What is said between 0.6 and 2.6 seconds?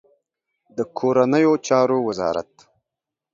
د کورنیو چارو وزارت